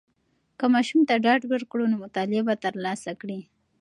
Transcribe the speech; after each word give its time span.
که 0.59 0.65
ماشوم 0.73 1.01
ته 1.09 1.15
ډاډ 1.23 1.41
ورکړو، 1.47 1.85
نو 1.91 1.95
مطالعه 2.03 2.41
به 2.47 2.55
تر 2.63 2.73
لاسه 2.85 3.11
کړي. 3.21 3.39